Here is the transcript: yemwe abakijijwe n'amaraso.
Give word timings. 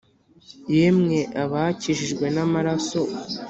yemwe 0.75 1.19
abakijijwe 1.43 2.25
n'amaraso. 2.35 3.01